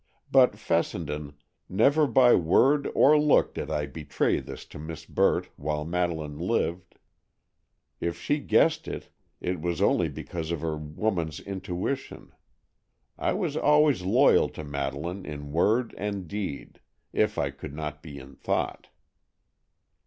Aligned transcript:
But, 0.31 0.57
Fessenden, 0.57 1.33
never 1.69 2.07
by 2.07 2.33
word 2.33 2.89
or 2.95 3.19
look 3.19 3.53
did 3.53 3.69
I 3.69 3.85
betray 3.85 4.39
this 4.39 4.65
to 4.73 4.79
Miss 4.79 5.05
Burt 5.05 5.47
while 5.57 5.85
Madeleine 5.85 6.39
lived. 6.39 6.95
If 7.99 8.19
she 8.19 8.39
guessed 8.39 8.87
it, 8.87 9.09
it 9.39 9.61
was 9.61 9.79
only 9.79 10.09
because 10.09 10.49
of 10.49 10.61
her 10.61 10.75
woman's 10.75 11.39
intuition. 11.39 12.31
I 13.19 13.33
was 13.33 13.55
always 13.55 14.01
loyal 14.01 14.49
to 14.49 14.63
Madeleine 14.63 15.23
in 15.23 15.51
word 15.51 15.93
and 15.99 16.27
deed, 16.27 16.79
if 17.13 17.37
I 17.37 17.51
could 17.51 17.75
not 17.75 18.01
be 18.01 18.17
in 18.17 18.33
thought." 18.33 18.87